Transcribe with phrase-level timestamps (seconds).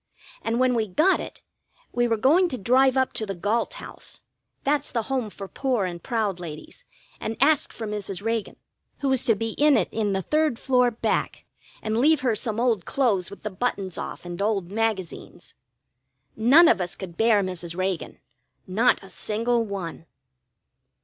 [0.41, 1.41] And when we got it,
[1.91, 4.21] we were going to drive up to the Galt House
[4.63, 6.85] that's the Home for Poor and Proud Ladies
[7.19, 8.19] and ask for Mrs.
[8.23, 8.55] Reagan,
[9.01, 11.45] who was to be in it in the third floor back,
[11.83, 15.53] and leave her some old clothes with the buttons off, and old magazines.
[16.35, 17.77] None of us could bear Mrs.
[17.77, 18.17] Reagan
[18.65, 20.07] not a single one.